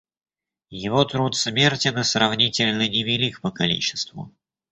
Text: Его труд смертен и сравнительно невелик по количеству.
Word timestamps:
Его 0.83 1.05
труд 1.05 1.35
смертен 1.35 1.99
и 1.99 2.03
сравнительно 2.03 2.89
невелик 2.89 3.39
по 3.41 3.51
количеству. 3.51 4.31